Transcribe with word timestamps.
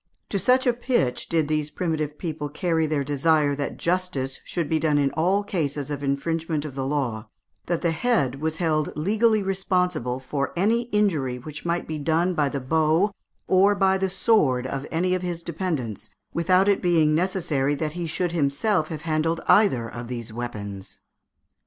To 0.29 0.39
such 0.39 0.65
a 0.65 0.73
pitch 0.73 1.29
did 1.29 1.47
these 1.47 1.69
primitive 1.69 2.17
people 2.17 2.49
carry 2.49 2.87
their 2.87 3.03
desire 3.03 3.53
that 3.53 3.77
justice 3.77 4.41
should 4.43 4.67
be 4.67 4.79
done 4.79 4.97
in 4.97 5.11
all 5.11 5.43
cases 5.43 5.91
of 5.91 6.03
infringement 6.03 6.65
of 6.65 6.73
the 6.73 6.87
law, 6.87 7.29
that 7.67 7.83
the 7.83 7.91
head 7.91 8.41
was 8.41 8.57
held 8.57 8.97
legally 8.97 9.43
responsible 9.43 10.19
for 10.19 10.53
any 10.55 10.85
injury 10.89 11.37
which 11.37 11.65
might 11.67 11.87
be 11.87 11.99
done 11.99 12.33
by 12.33 12.49
the 12.49 12.59
bow 12.59 13.11
or 13.47 13.75
the 13.75 14.09
sword 14.09 14.65
of 14.65 14.87
any 14.89 15.13
of 15.13 15.21
his 15.21 15.43
dependents, 15.43 16.09
without 16.33 16.67
it 16.67 16.81
being 16.81 17.13
necessary 17.13 17.75
that 17.75 17.93
he 17.93 18.07
should 18.07 18.31
himself 18.31 18.87
have 18.87 19.03
handled 19.03 19.39
either 19.47 19.87
of 19.87 20.07
these 20.07 20.33
weapons. 20.33 21.01